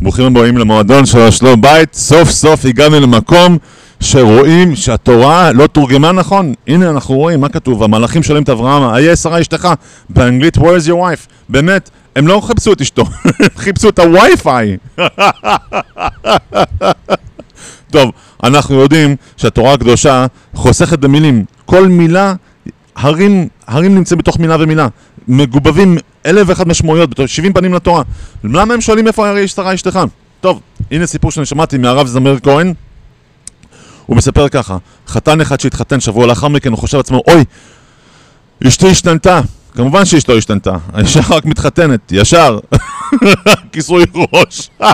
ברוכים 0.00 0.24
הבאים 0.24 0.58
למועדון 0.58 1.06
של 1.06 1.18
השלום 1.18 1.60
בית. 1.60 1.94
סוף 1.94 2.30
סוף 2.30 2.64
הגענו 2.64 3.00
למקום 3.00 3.58
שרואים 4.00 4.76
שהתורה 4.76 5.52
לא 5.52 5.66
תורגמה 5.66 6.12
נכון. 6.12 6.54
הנה 6.66 6.90
אנחנו 6.90 7.14
רואים 7.14 7.40
מה 7.40 7.48
כתוב, 7.48 7.82
המלאכים 7.82 8.22
שואלים 8.22 8.42
את 8.42 8.48
אברהם, 8.48 8.94
היה 8.94 9.16
שרה 9.16 9.40
אשתך? 9.40 9.68
באנגלית, 10.08 10.58
where 10.58 10.60
is 10.60 10.88
your 10.88 10.94
wife? 10.94 11.26
באמת, 11.48 11.90
הם 12.16 12.26
לא 12.26 12.40
חיפשו 12.40 12.72
את 12.72 12.80
אשתו, 12.80 13.04
הם 13.24 13.48
חיפשו 13.64 13.88
את 13.88 13.98
הווי-פיי. 13.98 14.76
טוב, 17.92 18.10
אנחנו 18.44 18.80
יודעים 18.80 19.16
שהתורה 19.36 19.72
הקדושה 19.72 20.26
חוסכת 20.54 20.98
במילים. 20.98 21.44
כל 21.66 21.88
מילה, 21.88 22.34
הרים, 22.96 23.48
הרים 23.66 23.94
נמצאים 23.94 24.18
בתוך 24.18 24.38
מילה 24.38 24.56
ומילה. 24.60 24.88
מגובבים 25.28 25.98
אלף 26.26 26.48
ואחת 26.48 26.66
משמעויות, 26.66 27.10
70 27.26 27.52
פנים 27.52 27.74
לתורה. 27.74 28.02
למה 28.44 28.74
הם 28.74 28.80
שואלים 28.80 29.06
איפה 29.06 29.28
הרי 29.28 29.48
שרה 29.48 29.74
אשתך? 29.74 30.00
טוב, 30.40 30.60
הנה 30.90 31.06
סיפור 31.06 31.30
שאני 31.30 31.46
שמעתי 31.46 31.78
מהרב 31.78 32.06
זמר 32.06 32.36
כהן. 32.42 32.74
הוא 34.06 34.16
מספר 34.16 34.48
ככה, 34.48 34.76
חתן 35.08 35.40
אחד 35.40 35.60
שהתחתן 35.60 36.00
שבוע 36.00 36.26
לאחר 36.26 36.48
מכן, 36.48 36.70
הוא 36.70 36.78
חושב 36.78 36.96
לעצמו, 36.96 37.22
אוי, 37.28 37.44
אשתי 38.68 38.90
השתנתה. 38.90 39.40
כמובן 39.76 40.04
שאשתו 40.04 40.36
השתנתה, 40.36 40.76
האישה 40.92 41.20
רק 41.30 41.44
מתחתנת, 41.44 42.12
ישר, 42.12 42.58
כיסוי 43.72 44.04
ראש. 44.32 44.70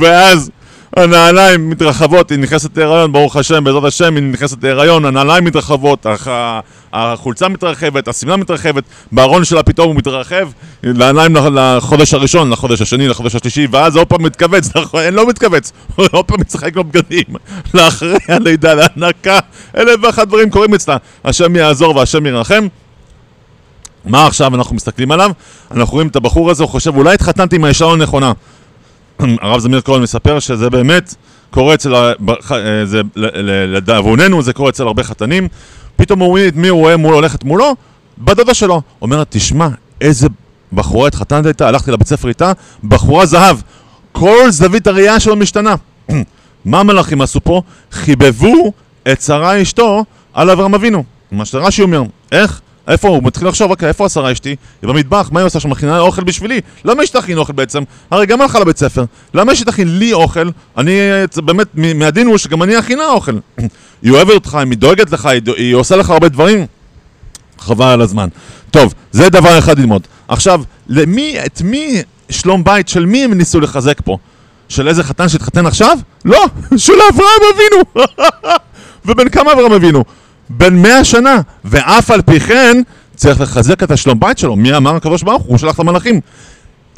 ואז 0.00 0.50
הנעליים 0.96 1.70
מתרחבות, 1.70 2.30
היא 2.30 2.38
נכנסת 2.38 2.76
להיריון, 2.76 3.12
ברוך 3.12 3.36
השם, 3.36 3.64
בעזרת 3.64 3.84
השם, 3.84 4.16
היא 4.16 4.22
נכנסת 4.22 4.64
להיריון, 4.64 5.04
הנעליים 5.04 5.44
מתרחבות, 5.44 6.06
החולצה 6.92 7.48
מתרחבת, 7.48 8.08
השמלה 8.08 8.36
מתרחבת, 8.36 8.84
בארון 9.12 9.44
שלה 9.44 9.62
פתאום 9.62 9.88
הוא 9.88 9.96
מתרחב, 9.96 10.48
לעיניים 10.82 11.36
לחודש 11.36 12.14
הראשון, 12.14 12.50
לחודש 12.50 12.82
השני, 12.82 13.08
לחודש 13.08 13.34
השלישי, 13.34 13.66
ואז 13.70 13.96
עוד 13.96 14.06
פעם 14.06 14.22
מתכווץ, 14.22 14.70
נכון, 14.76 15.00
אין 15.00 15.14
לא 15.14 15.28
מתכווץ, 15.28 15.72
עוד 16.12 16.24
פעם 16.24 16.40
משחק 16.46 16.76
לו 16.76 16.84
בגדים, 16.84 17.24
לאחרי 17.74 18.18
הלידה, 18.28 18.74
להנקה, 18.74 19.38
אלף 19.76 20.00
ואחת 20.02 20.28
דברים 20.28 20.50
קורים 20.50 20.74
אצלה, 20.74 20.96
השם 21.24 21.56
יעזור 21.56 21.96
והשם 21.96 22.26
ירחם. 22.26 22.66
מה 24.04 24.26
עכשיו 24.26 24.54
אנחנו 24.54 24.76
מסתכלים 24.76 25.12
עליו? 25.12 25.30
אנחנו 25.70 25.94
רואים 25.94 26.08
את 26.08 26.16
הבחור 26.16 26.50
הזה, 26.50 26.62
הוא 26.62 26.70
חושב, 26.70 26.96
אולי 26.96 27.14
התחתנתי 27.14 27.56
עם 27.56 27.64
האישה 27.64 27.84
לא 27.84 27.96
נכונה. 27.96 28.32
הרב 29.18 29.60
זמיר 29.60 29.80
כהן 29.80 30.02
מספר 30.02 30.38
שזה 30.38 30.70
באמת 30.70 31.14
קורה 31.50 31.74
אצל, 31.74 31.94
אה, 31.94 32.12
לדאבוננו 33.66 34.42
זה 34.42 34.52
קורה 34.52 34.70
אצל 34.70 34.82
הרבה 34.82 35.02
חתנים, 35.02 35.48
פתאום 35.96 36.20
הוא 36.20 36.28
רואה 36.28 36.48
את 36.48 36.56
מי 36.56 36.68
הוא 36.68 36.80
רואה 36.80 36.96
מול 36.96 37.14
הולכת 37.14 37.44
מולו? 37.44 37.74
בדודה 38.18 38.54
שלו. 38.54 38.82
אומרת, 39.02 39.26
תשמע, 39.30 39.68
איזה 40.00 40.28
בחורה 40.72 41.08
התחתנת 41.08 41.46
איתה, 41.46 41.68
הלכתי 41.68 41.90
לבית 41.90 42.06
ספר 42.06 42.28
איתה, 42.28 42.52
בחורה 42.84 43.26
זהב. 43.26 43.56
כל 44.12 44.50
זווית 44.50 44.86
הראייה 44.86 45.20
שלו 45.20 45.36
משתנה. 45.36 45.74
מה 46.64 46.80
המלאכים 46.80 47.20
עשו 47.20 47.40
פה? 47.40 47.62
חיבבו 47.92 48.72
את 49.12 49.22
שרה 49.22 49.62
אשתו 49.62 50.04
על 50.34 50.50
אברהם 50.50 50.74
אבינו. 50.74 51.04
מה 51.32 51.44
שרש"י 51.44 51.82
אומר. 51.82 52.02
איך? 52.32 52.60
איפה 52.88 53.08
הוא? 53.08 53.22
מתחיל 53.22 53.48
לחשוב, 53.48 53.70
אוקיי, 53.70 53.88
איפה 53.88 54.06
השרה 54.06 54.32
אשתי? 54.32 54.56
היא 54.82 54.88
במטבח, 54.88 55.28
מה 55.32 55.40
היא 55.40 55.46
עושה 55.46 55.60
שם? 55.60 55.70
מכינה 55.70 55.98
אוכל 55.98 56.24
בשבילי? 56.24 56.60
למה 56.84 57.02
יש 57.02 57.10
תכין 57.10 57.38
אוכל 57.38 57.52
בעצם? 57.52 57.82
הרי 58.10 58.26
גם 58.26 58.40
הלכה 58.40 58.60
לבית 58.60 58.78
ספר. 58.78 59.04
למה 59.34 59.52
יש 59.52 59.62
תכין 59.62 59.98
לי 59.98 60.12
אוכל? 60.12 60.48
אני, 60.78 60.92
באמת, 61.36 61.66
מהדין 61.74 62.26
הוא 62.26 62.38
שגם 62.38 62.62
אני 62.62 62.78
אכינה 62.78 63.08
אוכל. 63.08 63.38
היא 64.02 64.12
אוהבת 64.12 64.34
אותך, 64.34 64.54
היא 64.54 64.78
דואגת 64.78 65.10
לך, 65.10 65.26
היא, 65.26 65.40
היא 65.56 65.74
עושה 65.74 65.96
לך 65.96 66.10
הרבה 66.10 66.28
דברים. 66.28 66.66
חבל 67.58 67.86
על 67.86 68.00
הזמן. 68.00 68.28
טוב, 68.70 68.94
זה 69.12 69.28
דבר 69.28 69.58
אחד 69.58 69.78
ללמוד. 69.78 70.02
עכשיו, 70.28 70.62
למי, 70.88 71.36
את 71.46 71.62
מי, 71.64 72.02
שלום 72.30 72.64
בית, 72.64 72.88
של 72.88 73.06
מי 73.06 73.24
הם 73.24 73.34
ניסו 73.34 73.60
לחזק 73.60 74.00
פה? 74.04 74.18
של 74.68 74.88
איזה 74.88 75.02
חתן 75.02 75.28
שהתחתן 75.28 75.66
עכשיו? 75.66 75.98
לא, 76.24 76.44
של 76.76 76.92
אברהם 77.12 77.40
אבינו! 77.54 78.06
ובן 79.06 79.28
כמה 79.28 79.52
אברהם 79.52 79.72
אבינו? 79.72 80.04
בן 80.50 80.82
מאה 80.82 81.04
שנה, 81.04 81.40
ואף 81.64 82.10
על 82.10 82.22
פי 82.22 82.40
כן 82.40 82.82
צריך 83.16 83.40
לחזק 83.40 83.82
את 83.82 83.90
השלום 83.90 84.20
בית 84.20 84.38
שלו. 84.38 84.56
מי 84.56 84.76
אמר 84.76 84.98
ברוך 85.22 85.42
הוא? 85.42 85.50
הוא 85.50 85.58
שלח 85.58 85.74
את 85.74 85.80
המלאכים. 85.80 86.20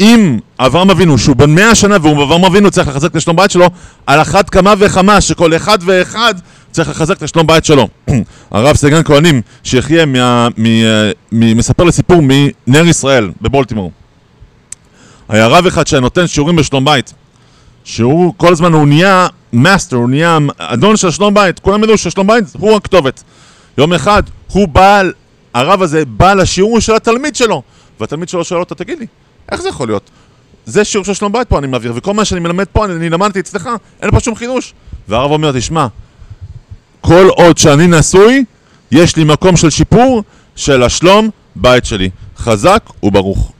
אם 0.00 0.38
אברהם 0.58 0.90
אבינו, 0.90 1.18
שהוא 1.18 1.36
בן 1.36 1.50
מאה 1.50 1.74
שנה 1.74 1.96
והוא 2.02 2.24
אברהם 2.24 2.44
אבינו 2.44 2.70
צריך 2.70 2.88
לחזק 2.88 3.10
את 3.10 3.16
השלום 3.16 3.36
בית 3.36 3.50
שלו, 3.50 3.70
על 4.06 4.22
אחת 4.22 4.50
כמה 4.50 4.74
וכמה 4.78 5.20
שכל 5.20 5.56
אחד 5.56 5.78
ואחד 5.84 6.34
צריך 6.70 6.88
לחזק 6.88 7.16
את 7.16 7.22
השלום 7.22 7.46
בית 7.46 7.64
שלו. 7.64 7.88
הרב 8.50 8.76
סגן 8.76 9.02
כהנים, 9.02 9.42
שיחיה, 9.64 10.06
מה, 10.06 10.48
מ, 10.58 10.64
מ, 11.32 11.56
מספר 11.56 11.84
לסיפור 11.84 12.22
מנר 12.22 12.86
ישראל 12.86 13.30
בבולטימור. 13.40 13.92
היה 15.28 15.46
רב 15.46 15.66
אחד 15.66 15.86
שנותן 15.86 16.26
שיעורים 16.26 16.56
בשלום 16.56 16.84
בית, 16.84 17.14
שהוא 17.84 18.34
כל 18.36 18.52
הזמן 18.52 18.72
הוא 18.72 18.88
נהיה 18.88 19.26
מאסטר, 19.52 19.96
הוא 19.96 20.08
נהיה 20.10 20.38
אדון 20.58 20.96
של 20.96 21.10
שלום 21.10 21.34
בית, 21.34 21.58
כולם 21.58 21.84
ידעו 21.84 21.98
ששלום 21.98 22.26
בית 22.26 22.44
הוא 22.58 22.76
הכתובת. 22.76 23.22
יום 23.78 23.92
אחד 23.92 24.22
הוא 24.52 24.68
בא, 24.68 25.02
הרב 25.54 25.82
הזה 25.82 26.04
בא 26.04 26.34
לשיעור 26.34 26.80
של 26.80 26.94
התלמיד 26.94 27.36
שלו, 27.36 27.62
והתלמיד 28.00 28.28
שלו 28.28 28.44
שואל 28.44 28.60
אותו, 28.60 28.74
תגיד 28.74 28.98
לי, 28.98 29.06
איך 29.52 29.60
זה 29.60 29.68
יכול 29.68 29.88
להיות? 29.88 30.10
זה 30.66 30.84
שיעור 30.84 31.04
של 31.04 31.14
שלום 31.14 31.32
בית 31.32 31.48
פה 31.48 31.58
אני 31.58 31.66
מעביר, 31.66 31.92
וכל 31.94 32.14
מה 32.14 32.24
שאני 32.24 32.40
מלמד 32.40 32.66
פה, 32.72 32.84
אני 32.84 33.10
למדתי 33.10 33.40
אצלך, 33.40 33.68
אין 34.02 34.10
פה 34.10 34.20
שום 34.20 34.34
חידוש. 34.34 34.74
והרב 35.08 35.30
אומר, 35.30 35.52
תשמע, 35.52 35.86
כל 37.00 37.28
עוד 37.28 37.58
שאני 37.58 37.86
נשוי, 37.86 38.44
יש 38.90 39.16
לי 39.16 39.24
מקום 39.24 39.56
של 39.56 39.70
שיפור 39.70 40.22
של 40.56 40.82
השלום 40.82 41.30
בית 41.56 41.84
שלי. 41.84 42.10
חזק 42.38 42.82
וברוך. 43.02 43.52